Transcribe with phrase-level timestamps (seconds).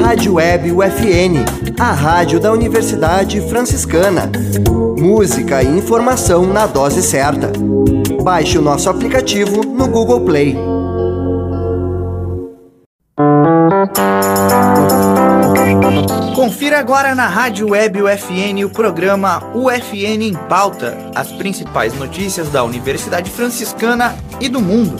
[0.00, 1.44] Rádio Web UFN,
[1.78, 4.30] a rádio da Universidade Franciscana.
[4.98, 7.50] Música e informação na dose certa.
[8.22, 10.56] Baixe o nosso aplicativo no Google Play.
[16.34, 22.62] Confira agora na Rádio Web UFN o programa UFN em Pauta, as principais notícias da
[22.62, 24.96] Universidade Franciscana e do mundo.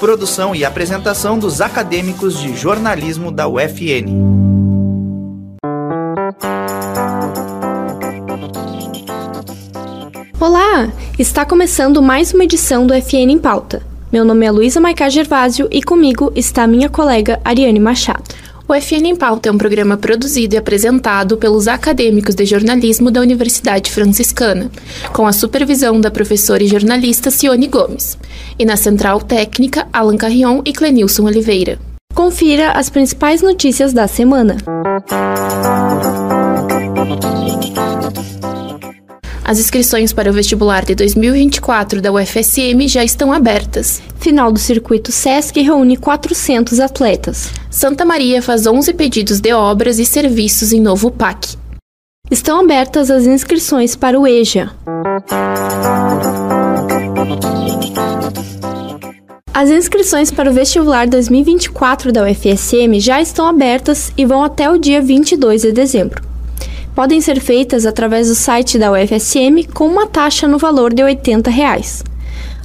[0.00, 4.08] Produção e apresentação dos acadêmicos de jornalismo da UFN.
[10.40, 10.90] Olá!
[11.18, 13.82] Está começando mais uma edição do FN em Pauta.
[14.10, 18.39] Meu nome é Luísa Maicá Gervásio e comigo está minha colega Ariane Machado.
[18.70, 23.20] O FN em Pauta é um programa produzido e apresentado pelos acadêmicos de jornalismo da
[23.20, 24.70] Universidade Franciscana,
[25.12, 28.16] com a supervisão da professora e jornalista Cione Gomes,
[28.56, 31.80] e na central técnica Alan Carrion e Clenilson Oliveira.
[32.14, 34.56] Confira as principais notícias da semana.
[39.50, 44.00] As inscrições para o vestibular de 2024 da UFSM já estão abertas.
[44.20, 47.50] Final do circuito SESC reúne 400 atletas.
[47.68, 51.56] Santa Maria faz 11 pedidos de obras e serviços em novo PAC.
[52.30, 54.70] Estão abertas as inscrições para o EJA.
[59.52, 64.78] As inscrições para o vestibular 2024 da UFSM já estão abertas e vão até o
[64.78, 66.29] dia 22 de dezembro
[67.00, 71.50] podem ser feitas através do site da UFSM com uma taxa no valor de 80
[71.50, 72.04] reais.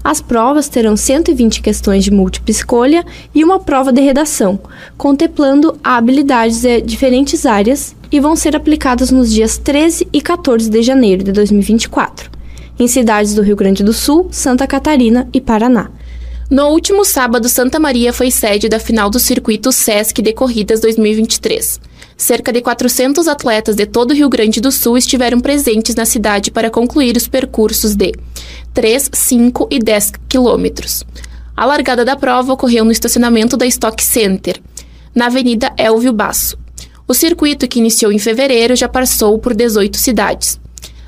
[0.04, 4.60] As provas terão 120 questões de múltipla escolha e uma prova de redação,
[4.98, 10.82] contemplando habilidades de diferentes áreas e vão ser aplicadas nos dias 13 e 14 de
[10.82, 12.30] janeiro de 2024,
[12.78, 15.90] em cidades do Rio Grande do Sul, Santa Catarina e Paraná.
[16.50, 21.95] No último sábado, Santa Maria foi sede da final do circuito SESC de Corridas 2023.
[22.18, 26.50] Cerca de 400 atletas de todo o Rio Grande do Sul estiveram presentes na cidade
[26.50, 28.14] para concluir os percursos de
[28.74, 31.04] 3, 5 e 10 quilômetros.
[31.56, 34.62] A largada da prova ocorreu no estacionamento da Stock Center,
[35.14, 36.58] na Avenida Elvio Basso.
[37.08, 40.60] O circuito, que iniciou em fevereiro, já passou por 18 cidades.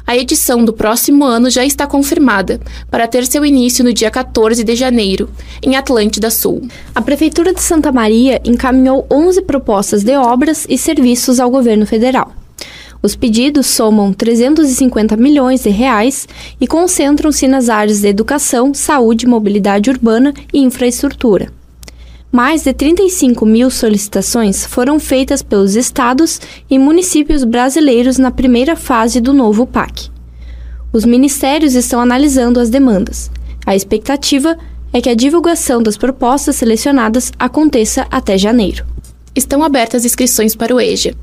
[0.07, 4.63] A edição do próximo ano já está confirmada, para ter seu início no dia 14
[4.63, 5.29] de janeiro,
[5.61, 6.65] em Atlântida Sul.
[6.95, 12.31] A Prefeitura de Santa Maria encaminhou 11 propostas de obras e serviços ao governo federal.
[13.03, 16.25] Os pedidos somam 350 milhões de reais
[16.59, 21.56] e concentram-se nas áreas de educação, saúde, mobilidade urbana e infraestrutura.
[22.31, 29.21] Mais de 35 mil solicitações foram feitas pelos estados e municípios brasileiros na primeira fase
[29.21, 30.09] do novo PAC.
[30.91, 33.31] Os ministérios estão analisando as demandas.
[33.65, 34.57] A expectativa
[34.91, 38.85] é que a divulgação das propostas selecionadas aconteça até janeiro.
[39.33, 41.15] Estão abertas inscrições para o EJA,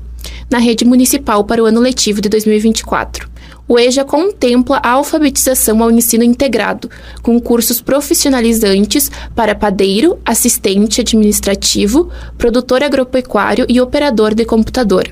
[0.49, 3.29] na rede municipal para o ano letivo de 2024.
[3.67, 6.87] O EJA contempla a alfabetização ao ensino integrado,
[7.23, 15.11] com cursos profissionalizantes para padeiro, assistente administrativo, produtor agropecuário e operador de computador.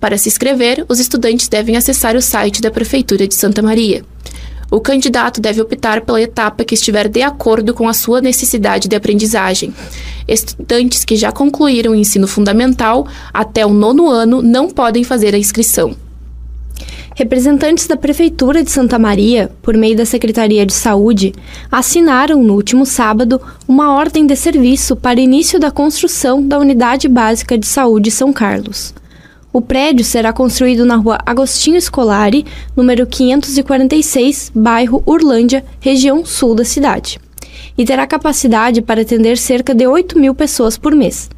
[0.00, 4.04] Para se inscrever, os estudantes devem acessar o site da Prefeitura de Santa Maria.
[4.70, 8.94] O candidato deve optar pela etapa que estiver de acordo com a sua necessidade de
[8.94, 9.74] aprendizagem.
[10.28, 15.38] Estudantes que já concluíram o ensino fundamental até o nono ano não podem fazer a
[15.38, 15.96] inscrição.
[17.18, 21.32] Representantes da Prefeitura de Santa Maria, por meio da Secretaria de Saúde,
[21.70, 27.58] assinaram no último sábado uma ordem de serviço para início da construção da Unidade Básica
[27.58, 28.94] de Saúde São Carlos.
[29.52, 32.46] O prédio será construído na rua Agostinho Scolari,
[32.76, 37.18] número 546, bairro Urlândia, região sul da cidade,
[37.76, 41.28] e terá capacidade para atender cerca de 8 mil pessoas por mês.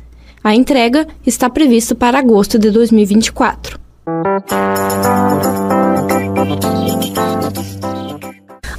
[0.45, 3.80] A entrega está prevista para agosto de 2024.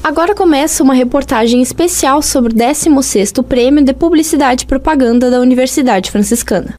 [0.04, 6.12] Agora começa uma reportagem especial sobre o 16º Prêmio de Publicidade e Propaganda da Universidade
[6.12, 6.76] Franciscana.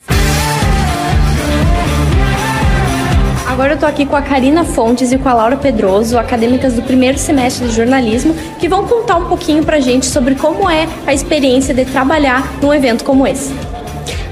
[3.47, 6.83] Agora eu tô aqui com a Karina Fontes e com a Laura Pedroso, acadêmicas do
[6.83, 11.15] primeiro semestre de jornalismo, que vão contar um pouquinho pra gente sobre como é a
[11.15, 13.53] experiência de trabalhar num evento como esse.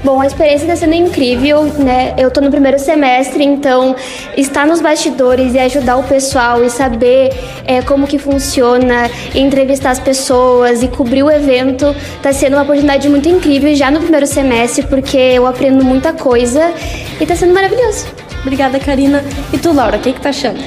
[0.03, 2.15] Bom, a experiência está sendo incrível, né?
[2.17, 3.95] Eu estou no primeiro semestre, então
[4.35, 7.31] estar nos bastidores e ajudar o pessoal e saber
[7.65, 13.07] é, como que funciona, entrevistar as pessoas e cobrir o evento está sendo uma oportunidade
[13.09, 16.73] muito incrível já no primeiro semestre, porque eu aprendo muita coisa
[17.19, 18.07] e está sendo maravilhoso.
[18.41, 19.23] Obrigada, Karina.
[19.53, 20.59] E tu, Laura, o que, que tá achando?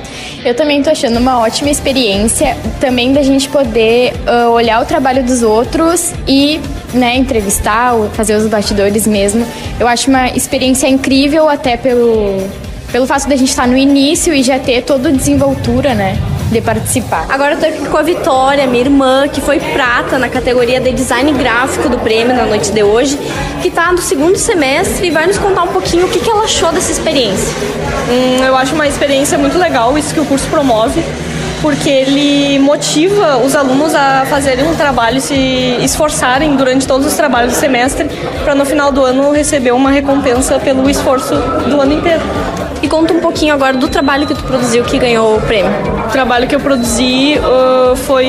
[0.44, 5.24] Eu também tô achando uma ótima experiência, também da gente poder uh, olhar o trabalho
[5.24, 6.60] dos outros e
[6.94, 9.46] né, entrevistar, fazer os bastidores mesmo.
[9.78, 12.38] Eu acho uma experiência incrível até pelo,
[12.90, 16.18] pelo fato da gente estar no início e já ter toda a desenvoltura, né?
[16.50, 17.26] de participar.
[17.28, 20.92] Agora eu tô aqui com a Vitória, minha irmã, que foi prata na categoria de
[20.92, 23.18] design gráfico do prêmio na noite de hoje,
[23.62, 26.44] que tá no segundo semestre e vai nos contar um pouquinho o que, que ela
[26.44, 27.52] achou dessa experiência.
[28.08, 31.02] Hum, eu acho uma experiência muito legal, isso que o curso promove
[31.64, 35.34] porque ele motiva os alunos a fazerem um trabalho, se
[35.80, 38.06] esforçarem durante todos os trabalhos do semestre,
[38.44, 42.20] para no final do ano receber uma recompensa pelo esforço do ano inteiro.
[42.82, 45.72] E conta um pouquinho agora do trabalho que tu produziu que ganhou o prêmio.
[46.06, 48.26] O trabalho que eu produzi uh, foi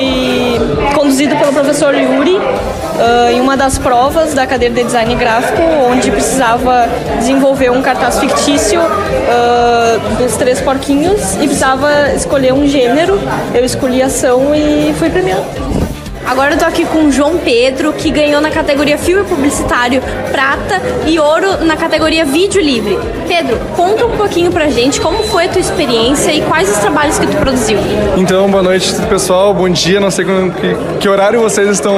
[1.25, 6.11] conduzido pelo professor Yuri uh, em uma das provas da cadeira de design gráfico, onde
[6.11, 6.87] precisava
[7.17, 13.19] desenvolver um cartaz fictício uh, dos três porquinhos e precisava escolher um gênero.
[13.53, 15.84] Eu escolhi ação e fui premiado.
[16.25, 20.01] Agora eu tô aqui com o João Pedro, que ganhou na categoria filme publicitário
[20.31, 22.97] prata e ouro na categoria vídeo livre.
[23.27, 27.19] Pedro, conta um pouquinho pra gente como foi a tua experiência e quais os trabalhos
[27.19, 27.77] que tu produziu.
[28.17, 31.95] Então, boa noite pessoal, bom dia, não sei que, que horário vocês estão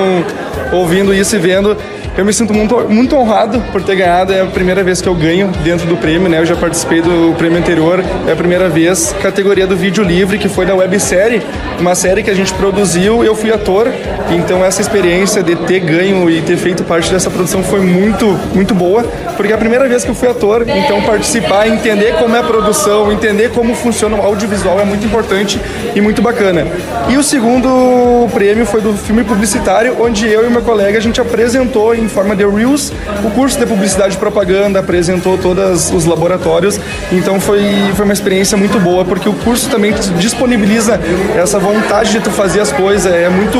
[0.73, 1.77] ouvindo isso e vendo.
[2.17, 4.33] Eu me sinto muito, muito honrado por ter ganhado.
[4.33, 6.39] É a primeira vez que eu ganho dentro do prêmio, né?
[6.39, 9.13] Eu já participei do prêmio anterior, é a primeira vez.
[9.21, 11.43] Categoria do vídeo livre, que foi da websérie,
[11.79, 13.23] uma série que a gente produziu.
[13.23, 13.87] Eu fui ator,
[14.31, 18.73] então essa experiência de ter ganho e ter feito parte dessa produção foi muito, muito
[18.73, 19.03] boa,
[19.35, 20.65] porque é a primeira vez que eu fui ator.
[20.67, 25.61] Então participar, entender como é a produção, entender como funciona o audiovisual é muito importante
[25.95, 26.65] e muito bacana.
[27.09, 31.21] E o segundo prêmio foi do filme publicitário, onde eu e meu colega a gente
[31.21, 32.91] apresentou em em forma de Reels.
[33.23, 36.79] O curso de publicidade e propaganda apresentou todos os laboratórios,
[37.11, 37.61] então foi,
[37.95, 40.99] foi uma experiência muito boa, porque o curso também disponibiliza
[41.35, 43.59] essa vontade de tu fazer as coisas, é muito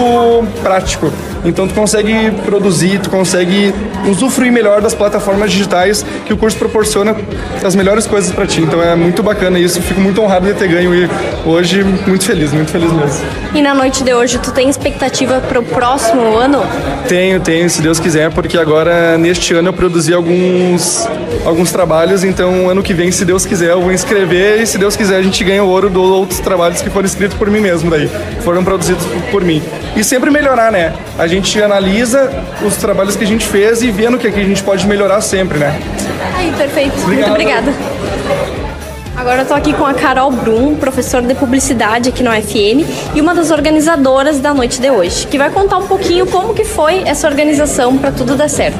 [0.63, 1.11] prático.
[1.45, 3.73] Então tu consegue produzir, tu consegue
[4.09, 7.15] usufruir melhor das plataformas digitais que o curso proporciona
[7.63, 8.61] as melhores coisas para ti.
[8.61, 11.09] Então é muito bacana isso, fico muito honrado de ter ganho e
[11.45, 13.25] hoje muito feliz, muito feliz mesmo.
[13.53, 16.63] E na noite de hoje, tu tem expectativa para o próximo ano?
[17.07, 21.07] Tenho, tenho, se Deus quiser, porque agora neste ano eu produzi alguns
[21.45, 24.95] alguns trabalhos, então ano que vem, se Deus quiser, eu vou inscrever e se Deus
[24.95, 27.89] quiser a gente ganha o ouro dos outros trabalhos que foram escritos por mim mesmo
[27.89, 28.09] daí,
[28.43, 29.61] foram produzidos por mim.
[29.97, 30.93] E sempre melhorar, né?
[31.17, 32.31] A gente analisa
[32.63, 35.57] os trabalhos que a gente fez e vendo o que, a gente pode melhorar sempre,
[35.57, 35.75] né?
[36.35, 36.93] Aí, perfeito.
[37.01, 37.15] Obrigado.
[37.15, 37.73] Muito obrigada.
[39.15, 42.85] Agora eu tô aqui com a Carol Brum, professora de publicidade aqui no UFN
[43.15, 46.63] e uma das organizadoras da noite de hoje, que vai contar um pouquinho como que
[46.63, 48.77] foi essa organização para tudo dar certo.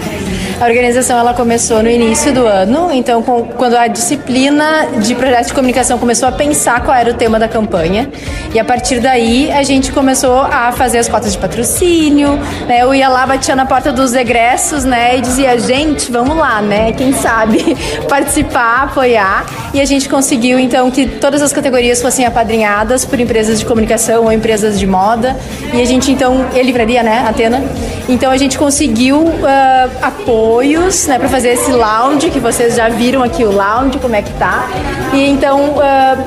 [0.60, 5.48] A organização ela começou no início do ano, então com, quando a disciplina de projeto
[5.48, 8.10] de comunicação começou a pensar qual era o tema da campanha,
[8.52, 12.38] e a partir daí a gente começou a fazer as cotas de patrocínio,
[12.68, 12.82] né?
[12.82, 16.92] Eu ia lá, batia na porta dos egressos, né, e dizia, gente, vamos lá, né?
[16.92, 17.78] Quem sabe
[18.10, 19.46] participar, apoiar,
[19.76, 24.24] e a gente conseguiu então que todas as categorias fossem apadrinhadas por empresas de comunicação
[24.24, 25.36] ou empresas de moda,
[25.72, 27.64] e a gente então, e livraria, né, Atena,
[28.10, 32.88] então a gente conseguiu uh, apoio apoios, né, para fazer esse lounge que vocês já
[32.88, 34.70] viram aqui o lounge como é que tá.
[35.14, 36.24] E então uh,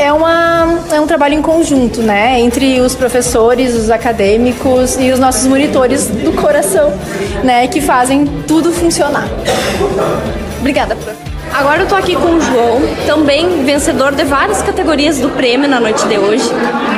[0.00, 5.20] é, uma, é um trabalho em conjunto, né, entre os professores, os acadêmicos e os
[5.20, 6.92] nossos monitores do coração,
[7.44, 9.28] né, que fazem tudo funcionar.
[10.58, 11.29] Obrigada, prof.
[11.52, 15.80] Agora eu tô aqui com o João, também vencedor de várias categorias do prêmio na
[15.80, 16.48] noite de hoje.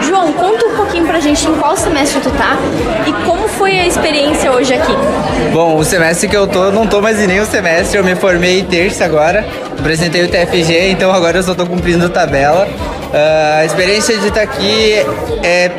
[0.02, 2.56] João, conta um pouquinho pra gente em qual semestre tu tá
[3.06, 4.92] e como foi a experiência hoje aqui.
[5.52, 8.62] Bom, o semestre que eu tô, não tô mais em nenhum semestre, eu me formei
[8.62, 9.44] terça agora,
[9.78, 12.66] apresentei o TFG, então agora eu só tô cumprindo tabela.
[12.66, 14.94] Uh, a experiência de estar tá aqui
[15.42, 15.71] é,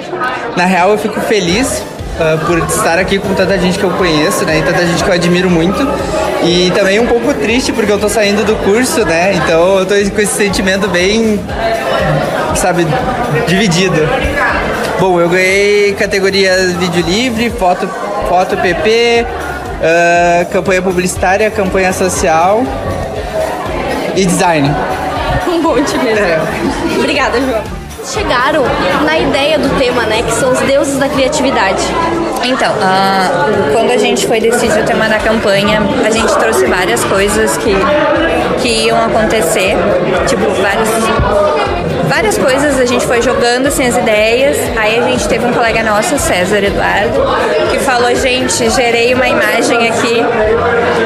[0.55, 1.83] na real eu fico feliz
[2.19, 4.59] uh, por estar aqui com tanta gente que eu conheço, né?
[4.59, 5.87] E tanta gente que eu admiro muito.
[6.43, 9.33] E também um pouco triste porque eu tô saindo do curso, né?
[9.33, 11.39] Então eu tô com esse sentimento bem,
[12.55, 12.85] sabe,
[13.47, 14.07] dividido.
[14.99, 17.89] Bom, eu ganhei categoria vídeo livre, foto,
[18.29, 22.63] foto PP, uh, campanha publicitária, campanha social
[24.15, 24.69] e design.
[25.45, 26.25] Um monte mesmo.
[26.25, 26.39] É.
[26.97, 28.63] Obrigada, João chegaram
[29.05, 30.21] na ideia do tema, né?
[30.23, 31.83] Que são os deuses da criatividade.
[32.43, 37.03] Então, uh, quando a gente foi decidir o tema da campanha, a gente trouxe várias
[37.05, 37.73] coisas que,
[38.61, 39.75] que iam acontecer,
[40.27, 40.89] tipo, vários
[42.13, 44.57] várias coisas a gente foi jogando assim as ideias.
[44.77, 47.19] Aí a gente teve um colega nosso, César Eduardo,
[47.71, 50.21] que falou: gente, gerei uma imagem aqui,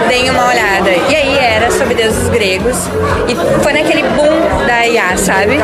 [0.10, 0.90] deem uma olhada.
[0.90, 2.90] E aí era sobre deuses gregos.
[3.28, 5.60] E foi naquele boom da IA, sabe?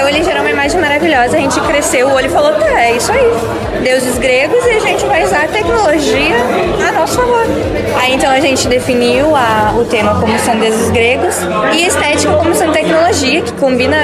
[0.00, 3.12] Então ele gerou uma imagem maravilhosa, a gente cresceu o olho falou, tá, é isso
[3.12, 3.82] aí.
[3.82, 6.36] Deuses gregos e a gente vai usar a tecnologia
[6.88, 7.44] a nosso favor.
[8.00, 11.36] Aí então a gente definiu a, o tema como sendo deuses gregos
[11.74, 13.98] e estética como sendo tecnologia, que combina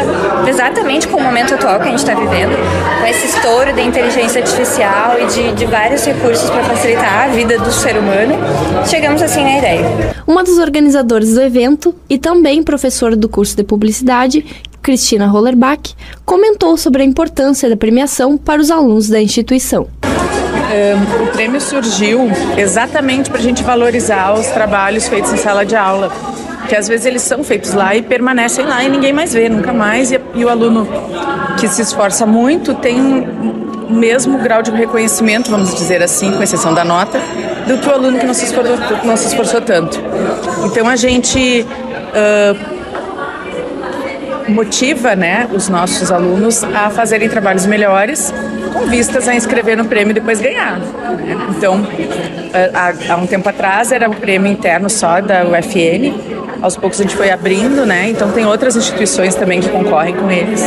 [0.46, 2.54] exatamente com o momento atual que a gente está vivendo,
[3.00, 7.58] com esse estouro da inteligência artificial e de, de vários recursos para facilitar a vida
[7.58, 8.34] do ser humano.
[8.86, 10.14] Chegamos assim na ideia.
[10.26, 14.44] Uma dos organizadores do evento e também professora do curso de publicidade,
[14.86, 19.88] Cristina Rollerbach, comentou sobre a importância da premiação para os alunos da instituição.
[20.04, 22.20] Um, o prêmio surgiu
[22.56, 26.12] exatamente para a gente valorizar os trabalhos feitos em sala de aula
[26.68, 29.72] que às vezes eles são feitos lá e permanecem lá e ninguém mais vê, nunca
[29.72, 30.10] mais.
[30.10, 30.86] E, e o aluno
[31.58, 36.74] que se esforça muito tem o mesmo grau de reconhecimento, vamos dizer assim, com exceção
[36.74, 37.20] da nota,
[37.66, 40.00] do que o aluno que não se esforçou, não se esforçou tanto.
[40.64, 42.75] Então a gente uh,
[44.48, 48.32] motiva né, os nossos alunos a fazerem trabalhos melhores
[48.72, 50.78] com vistas a inscrever no prêmio e depois ganhar.
[50.78, 50.86] Né?
[51.50, 51.86] Então,
[52.74, 56.14] há, há um tempo atrás era o prêmio interno só da UFN,
[56.62, 58.08] aos poucos a gente foi abrindo, né?
[58.08, 60.62] Então tem outras instituições também que concorrem com eles.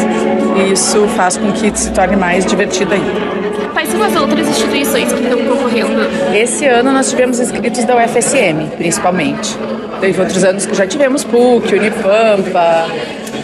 [0.57, 3.39] E isso faz com que se torne mais divertido ainda.
[3.73, 6.35] Quais são as outras instituições que estão concorrendo?
[6.35, 9.57] Esse ano nós tivemos inscritos da UFSM, principalmente.
[9.99, 12.85] Teve outros anos que já tivemos PUC, Unipampa,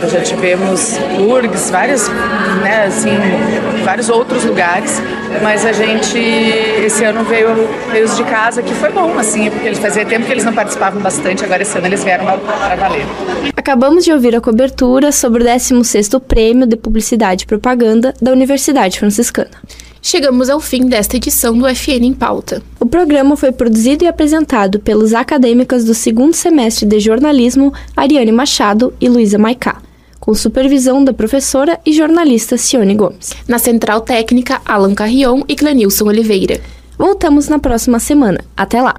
[0.08, 2.08] já tivemos URGS, vários,
[2.62, 3.10] né, assim,
[3.84, 5.02] vários outros lugares,
[5.42, 7.50] mas a gente esse ano veio,
[7.92, 10.54] veio os de casa, que foi bom, assim, porque eles fazia tempo que eles não
[10.54, 13.06] participavam bastante, agora esse ano eles vieram para valer.
[13.56, 19.00] Acabamos de ouvir a cobertura sobre o 16º Prêmio de Publicidade e Propaganda da Universidade
[19.00, 19.52] Franciscana.
[20.02, 22.62] Chegamos ao fim desta edição do FN em Pauta.
[22.80, 28.94] O programa foi produzido e apresentado pelos acadêmicas do segundo semestre de jornalismo Ariane Machado
[29.02, 29.82] e Luísa Maicá
[30.25, 33.32] com supervisão da professora e jornalista Cione Gomes.
[33.48, 36.60] Na Central Técnica, Alan Carrion e Clenilson Oliveira.
[36.98, 38.39] Voltamos na próxima semana.
[38.58, 38.96] Até lá!